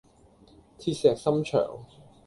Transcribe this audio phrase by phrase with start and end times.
[0.79, 1.85] 鐵石心腸